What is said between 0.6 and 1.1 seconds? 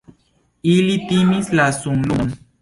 Ili